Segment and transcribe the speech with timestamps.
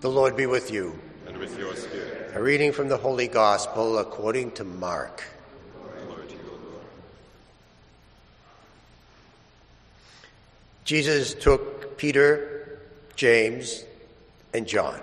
[0.00, 0.96] The Lord be with you.
[1.26, 2.30] And with your spirit.
[2.34, 5.24] A reading from the Holy Gospel according to Mark.
[6.08, 6.32] Lord.
[10.84, 12.78] Jesus took Peter,
[13.16, 13.82] James,
[14.54, 15.00] and John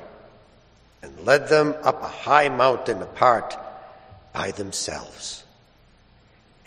[1.04, 3.58] and led them up a high mountain apart
[4.32, 5.44] by themselves.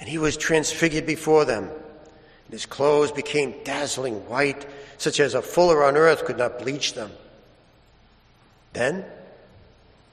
[0.00, 4.66] And he was transfigured before them, and his clothes became dazzling white,
[4.98, 7.10] such as a fuller on earth could not bleach them.
[8.78, 9.04] Then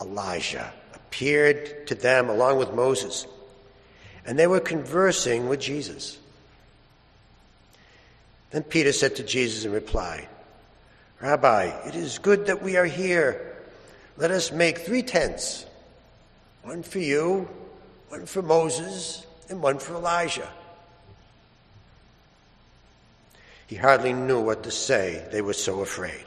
[0.02, 3.28] Elijah appeared to them along with Moses,
[4.26, 6.18] and they were conversing with Jesus.
[8.50, 10.28] Then Peter said to Jesus in reply,
[11.22, 13.56] Rabbi, it is good that we are here.
[14.18, 15.68] Let us make three tents
[16.64, 17.48] one for you,
[18.10, 20.50] one for Moses, and one for Elijah.
[23.68, 26.24] He hardly knew what to say, they were so afraid.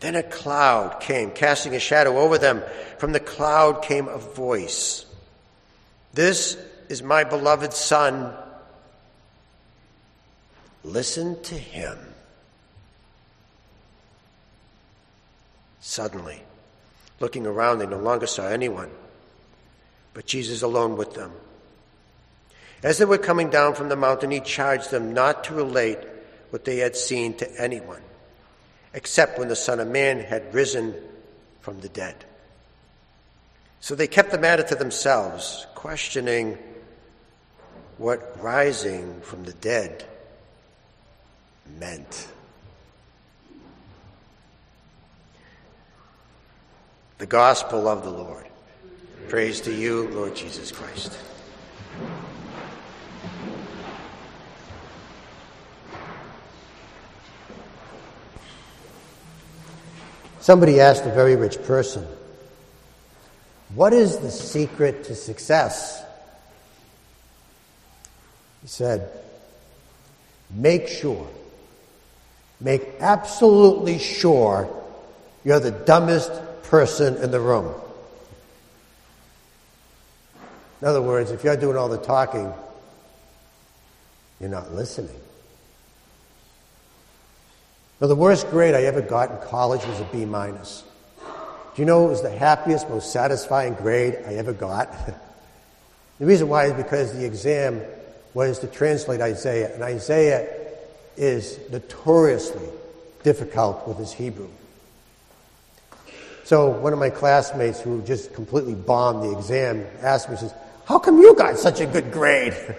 [0.00, 2.62] Then a cloud came, casting a shadow over them.
[2.98, 5.06] From the cloud came a voice
[6.12, 6.56] This
[6.88, 8.34] is my beloved Son.
[10.84, 11.98] Listen to him.
[15.80, 16.42] Suddenly,
[17.20, 18.90] looking around, they no longer saw anyone,
[20.14, 21.32] but Jesus alone with them.
[22.82, 25.98] As they were coming down from the mountain, he charged them not to relate
[26.50, 28.02] what they had seen to anyone,
[28.96, 30.94] except when the Son of Man had risen
[31.60, 32.16] from the dead.
[33.80, 36.56] So they kept the matter to themselves, questioning
[37.98, 40.02] what rising from the dead
[41.78, 42.26] meant.
[47.18, 48.46] The Gospel of the Lord.
[49.28, 51.18] Praise to you, Lord Jesus Christ.
[60.46, 62.06] Somebody asked a very rich person,
[63.74, 66.00] What is the secret to success?
[68.62, 69.10] He said,
[70.48, 71.28] Make sure,
[72.60, 74.70] make absolutely sure
[75.44, 76.30] you're the dumbest
[76.62, 77.74] person in the room.
[80.80, 82.52] In other words, if you're doing all the talking,
[84.38, 85.20] you're not listening.
[88.00, 90.84] Now, the worst grade I ever got in college was a B minus.
[91.18, 94.90] Do you know it was the happiest, most satisfying grade I ever got?
[96.18, 97.82] the reason why is because the exam
[98.34, 100.46] was to translate Isaiah, and Isaiah
[101.16, 102.68] is notoriously
[103.22, 104.48] difficult with his Hebrew.
[106.44, 110.52] So one of my classmates who just completely bombed the exam asked me, says,
[110.84, 112.52] how come you got such a good grade?
[112.52, 112.74] so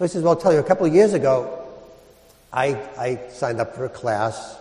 [0.00, 1.61] I says, well, I'll tell you, a couple of years ago,
[2.52, 4.58] I, I signed up for a class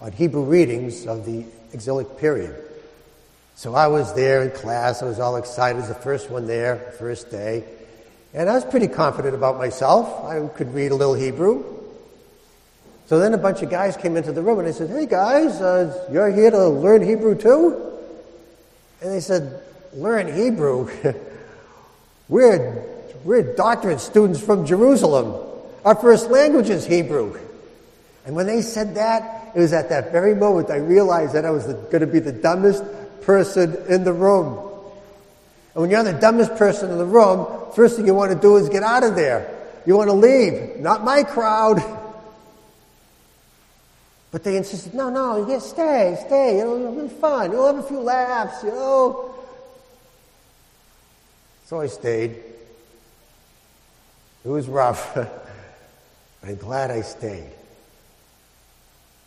[0.00, 2.54] on Hebrew readings of the exilic period.
[3.54, 5.02] So I was there in class.
[5.02, 5.78] I was all excited.
[5.78, 7.64] It was the first one there, first day.
[8.32, 10.24] And I was pretty confident about myself.
[10.24, 11.64] I could read a little Hebrew.
[13.06, 15.60] So then a bunch of guys came into the room and they said, Hey guys,
[15.60, 17.98] uh, you're here to learn Hebrew too?
[19.00, 19.62] And they said,
[19.94, 20.90] Learn Hebrew?
[22.28, 22.84] we're,
[23.24, 25.46] we're doctorate students from Jerusalem.
[25.84, 27.38] Our first language is Hebrew.
[28.26, 31.50] And when they said that, it was at that very moment I realized that I
[31.50, 32.84] was going to be the dumbest
[33.22, 34.58] person in the room.
[35.74, 38.56] And when you're the dumbest person in the room, first thing you want to do
[38.56, 39.56] is get out of there.
[39.86, 40.78] You want to leave.
[40.78, 41.82] Not my crowd.
[44.32, 46.58] But they insisted, no, no, you get stay, stay.
[46.58, 47.50] Know, it'll be fun.
[47.50, 49.34] You'll have a few laughs, you know.
[51.64, 52.36] So I stayed.
[54.44, 55.18] It was rough.
[56.42, 57.52] I'm glad I stayed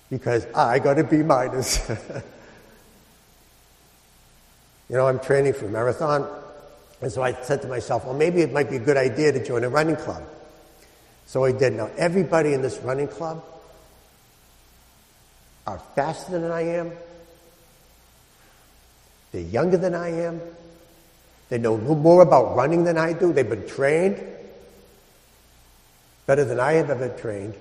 [0.10, 1.88] because I got a B minus.
[4.90, 6.28] you know, I'm training for a marathon,
[7.02, 9.44] and so I said to myself, well, maybe it might be a good idea to
[9.44, 10.24] join a running club.
[11.26, 11.74] So I did.
[11.74, 13.44] Now, everybody in this running club
[15.66, 16.92] are faster than I am.
[19.32, 20.42] They're younger than I am.
[21.50, 23.34] They know more about running than I do.
[23.34, 24.24] They've been trained
[26.26, 27.56] better than I have ever trained.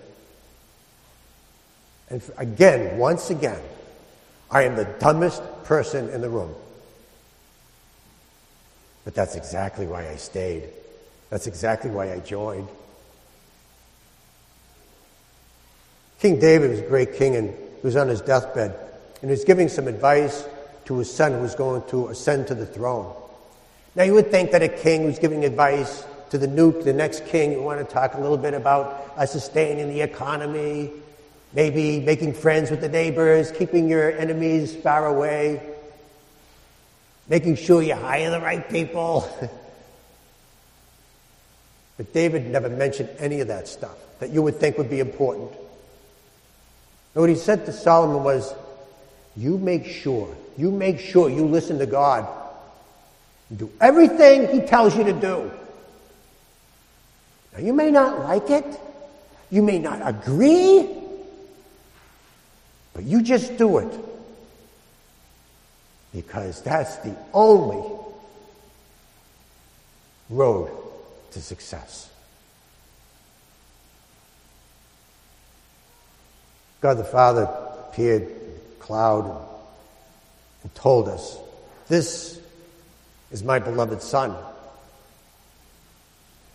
[2.10, 3.60] And again, once again,
[4.50, 6.54] I am the dumbest person in the room.
[9.04, 10.68] But that's exactly why I stayed.
[11.30, 12.68] That's exactly why I joined.
[16.20, 18.76] King David was a great king and he was on his deathbed
[19.22, 20.46] and he was giving some advice
[20.84, 23.12] to his son who was going to ascend to the throne.
[23.96, 27.26] Now you would think that a king who's giving advice to the new, the next
[27.26, 30.90] king, we want to talk a little bit about uh, sustaining the economy
[31.52, 35.60] maybe making friends with the neighbors, keeping your enemies far away,
[37.28, 39.28] making sure you hire the right people.
[41.98, 45.50] but David never mentioned any of that stuff that you would think would be important.
[47.14, 48.54] And what he said to Solomon was,
[49.36, 52.26] you make sure, you make sure you listen to God
[53.54, 55.50] do everything he tells you to do.
[57.52, 58.80] Now you may not like it,
[59.50, 60.88] you may not agree,
[62.94, 64.00] but you just do it.
[66.14, 67.82] Because that's the only
[70.28, 70.70] road
[71.32, 72.10] to success.
[76.80, 77.44] God the Father
[77.88, 79.48] appeared in a cloud
[80.62, 81.38] and told us,
[81.88, 82.40] This
[83.30, 84.36] is my beloved Son.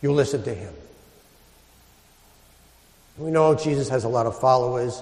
[0.02, 0.74] You listen to him.
[3.18, 5.02] We know Jesus has a lot of followers,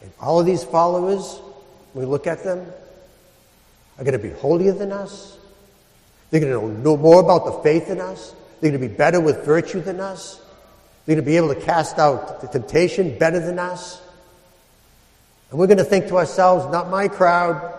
[0.00, 1.38] and all of these followers,
[1.92, 2.66] when we look at them,
[3.98, 5.36] are going to be holier than us.
[6.30, 8.34] They're going to know more about the faith than us.
[8.60, 10.40] They're going to be better with virtue than us.
[11.04, 14.00] They're going to be able to cast out the temptation better than us.
[15.50, 17.78] And we're going to think to ourselves, not my crowd,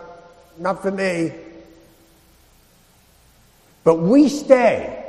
[0.59, 1.31] not for me.
[3.83, 5.02] But we stay.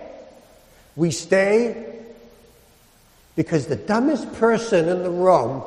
[0.96, 1.94] We stay
[3.36, 5.62] because the dumbest person in the room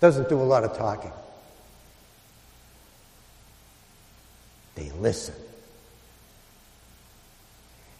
[0.00, 1.12] doesn't do a lot of talking.
[4.76, 5.34] They listen.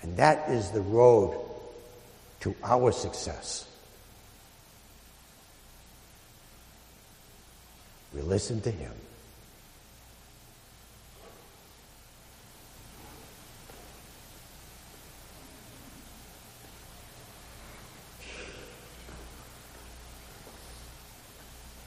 [0.03, 1.41] And that is the road
[2.41, 3.67] to our success.
[8.15, 8.93] We listen to Him.